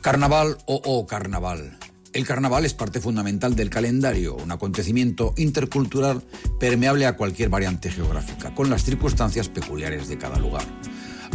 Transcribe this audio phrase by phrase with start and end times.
[0.00, 1.76] Carnaval o oh, carnaval.
[2.14, 6.22] El carnaval es parte fundamental del calendario, un acontecimiento intercultural
[6.58, 10.64] permeable a cualquier variante geográfica, con las circunstancias peculiares de cada lugar.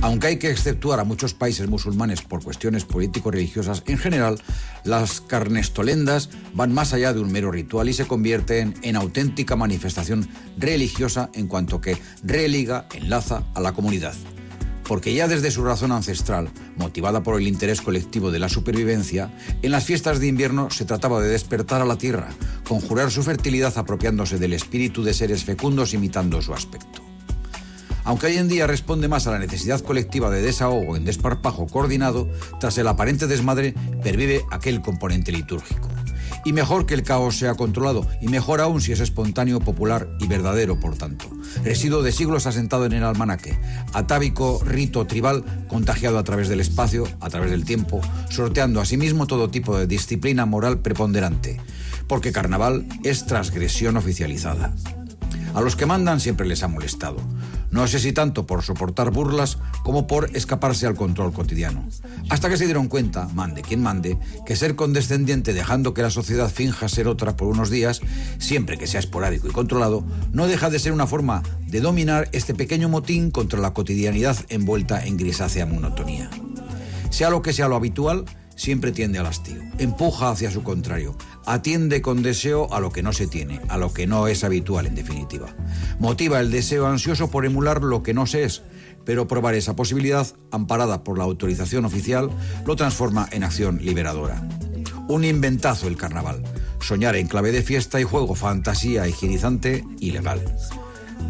[0.02, 4.42] Aunque hay que exceptuar a muchos países musulmanes por cuestiones político-religiosas, en general,
[4.84, 10.28] las carnestolendas van más allá de un mero ritual y se convierten en auténtica manifestación
[10.58, 14.16] religiosa en cuanto que religa, enlaza a la comunidad
[14.88, 19.32] porque ya desde su razón ancestral, motivada por el interés colectivo de la supervivencia,
[19.62, 22.30] en las fiestas de invierno se trataba de despertar a la tierra,
[22.68, 27.02] conjurar su fertilidad apropiándose del espíritu de seres fecundos imitando su aspecto.
[28.04, 32.30] Aunque hoy en día responde más a la necesidad colectiva de desahogo en desparpajo coordinado,
[32.60, 33.74] tras el aparente desmadre
[34.04, 35.95] pervive aquel componente litúrgico.
[36.46, 40.28] Y mejor que el caos sea controlado, y mejor aún si es espontáneo, popular y
[40.28, 41.26] verdadero, por tanto.
[41.64, 43.58] Residuo de siglos asentado en el almanaque,
[43.94, 48.00] atávico rito tribal contagiado a través del espacio, a través del tiempo,
[48.30, 51.60] sorteando asimismo todo tipo de disciplina moral preponderante,
[52.08, 54.72] porque carnaval es transgresión oficializada.
[55.56, 57.16] A los que mandan siempre les ha molestado.
[57.72, 61.88] No sé si tanto por soportar burlas como por escaparse al control cotidiano.
[62.30, 66.50] Hasta que se dieron cuenta, mande quien mande, que ser condescendiente dejando que la sociedad
[66.50, 68.02] finja ser otra por unos días,
[68.38, 72.54] siempre que sea esporádico y controlado, no deja de ser una forma de dominar este
[72.54, 76.30] pequeño motín contra la cotidianidad envuelta en grisácea monotonía.
[77.12, 82.02] Sea lo que sea lo habitual, siempre tiende al hastío, empuja hacia su contrario, atiende
[82.02, 84.96] con deseo a lo que no se tiene, a lo que no es habitual en
[84.96, 85.56] definitiva.
[86.00, 88.64] Motiva el deseo ansioso por emular lo que no se es,
[89.06, 92.30] pero probar esa posibilidad, amparada por la autorización oficial,
[92.66, 94.48] lo transforma en acción liberadora.
[95.08, 96.44] Un inventazo el carnaval.
[96.82, 100.42] Soñar en clave de fiesta y juego, fantasía higienizante y legal.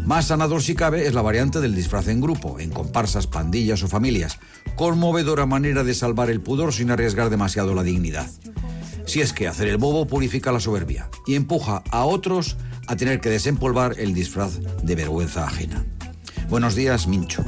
[0.04, 3.88] Más sanador si cabe es la variante del disfraz en grupo, en comparsas, pandillas o
[3.88, 4.38] familias.
[4.76, 8.30] Conmovedora manera de salvar el pudor sin arriesgar demasiado la dignidad.
[9.06, 12.56] Si es que hacer el bobo purifica la soberbia y empuja a otros
[12.86, 15.84] a tener que desempolvar el disfraz de vergüenza ajena.
[16.48, 17.44] Buenos días, Mincho.